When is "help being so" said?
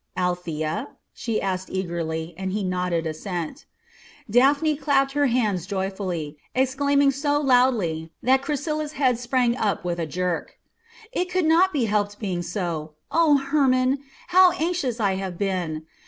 11.77-12.95